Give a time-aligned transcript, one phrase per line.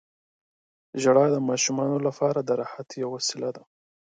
[1.01, 3.63] •ژړا د ماشومانو لپاره د راحت یوه وسیله ده.